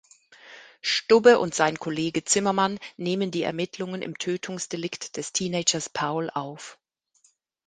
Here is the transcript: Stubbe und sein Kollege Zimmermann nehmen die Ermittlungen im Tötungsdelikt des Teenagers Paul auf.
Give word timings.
Stubbe 0.81 1.37
und 1.37 1.53
sein 1.53 1.77
Kollege 1.77 2.23
Zimmermann 2.23 2.79
nehmen 2.97 3.29
die 3.29 3.43
Ermittlungen 3.43 4.01
im 4.01 4.17
Tötungsdelikt 4.17 5.15
des 5.15 5.31
Teenagers 5.31 5.89
Paul 5.89 6.31
auf. 6.31 6.79